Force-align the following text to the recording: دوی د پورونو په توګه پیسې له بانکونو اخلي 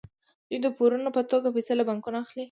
دوی 0.47 0.57
د 0.65 0.67
پورونو 0.77 1.09
په 1.17 1.21
توګه 1.31 1.47
پیسې 1.55 1.73
له 1.77 1.83
بانکونو 1.89 2.17
اخلي 2.23 2.39